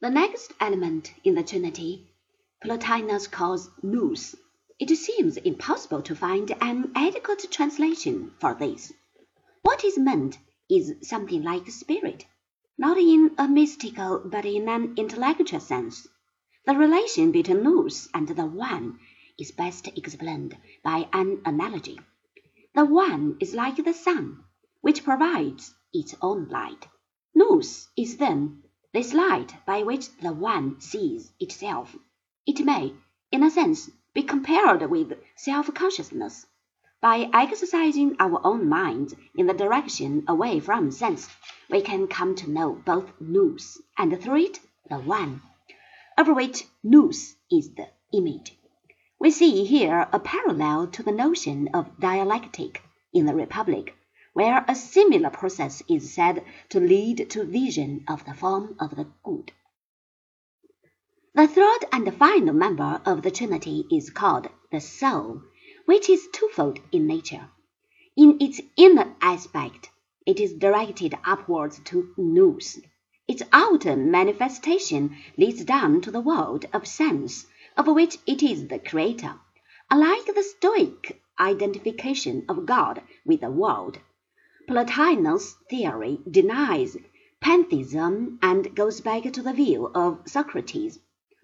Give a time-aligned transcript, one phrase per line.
[0.00, 2.10] The next element in the Trinity
[2.64, 4.34] Plotinus calls nous.
[4.80, 8.92] It seems impossible to find an adequate translation for this.
[9.62, 10.36] What is meant
[10.68, 12.26] is something like spirit,
[12.76, 16.08] not in a mystical but in an intellectual sense.
[16.66, 18.98] The relation between nous and the One
[19.38, 22.00] is best explained by an analogy.
[22.74, 24.42] The One is like the sun,
[24.80, 26.88] which provides its own light.
[27.32, 28.63] Nous is then
[28.94, 31.96] this light by which the One sees itself.
[32.46, 32.94] It may,
[33.32, 36.46] in a sense, be compared with self-consciousness.
[37.00, 41.28] By exercising our own minds in the direction away from sense,
[41.68, 45.42] we can come to know both nous and through it the One,
[46.16, 48.56] of which nous is the image.
[49.18, 52.80] We see here a parallel to the notion of dialectic
[53.12, 53.96] in the Republic,
[54.34, 59.06] where a similar process is said to lead to vision of the form of the
[59.22, 59.52] good.
[61.34, 65.42] The third and final member of the Trinity is called the soul,
[65.86, 67.48] which is twofold in nature.
[68.16, 69.90] In its inner aspect,
[70.26, 72.80] it is directed upwards to nous.
[73.28, 78.78] Its outer manifestation leads down to the world of sense, of which it is the
[78.78, 79.34] creator,
[79.90, 83.98] unlike the Stoic identification of God with the world.
[84.66, 86.96] Plotinus' theory denies
[87.38, 90.98] pantheism and goes back to the view of Socrates.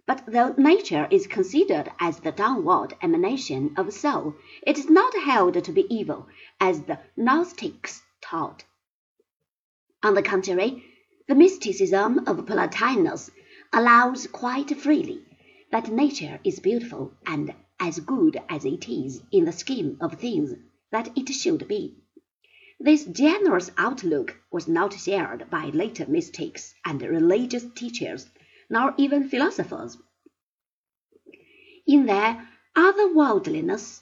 [0.06, 5.62] But though nature is considered as the downward emanation of soul, it is not held
[5.62, 8.64] to be evil, as the Gnostics taught.
[10.02, 10.82] On the contrary,
[11.28, 13.30] the mysticism of Plotinus
[13.70, 15.22] allows quite freely
[15.70, 20.54] that nature is beautiful and as good as it is in the scheme of things
[20.90, 21.99] that it should be.
[22.82, 28.30] This generous outlook was not shared by later mystics and religious teachers
[28.70, 29.98] nor even philosophers.
[31.86, 34.00] In their otherworldliness,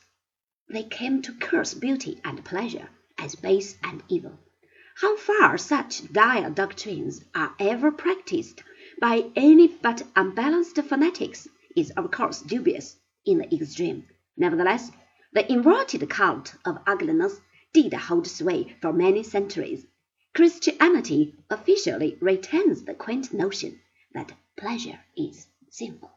[0.68, 2.88] they came to curse beauty and pleasure
[3.18, 4.38] as base and evil.
[5.00, 8.62] How far such dire doctrines are ever practiced
[9.00, 14.06] by any but unbalanced fanatics is of course dubious in the extreme.
[14.36, 14.92] Nevertheless,
[15.32, 17.40] the inverted cult of ugliness
[17.72, 19.86] did hold sway for many centuries.
[20.34, 23.80] Christianity officially retains the quaint notion
[24.14, 26.10] that pleasure is sinful.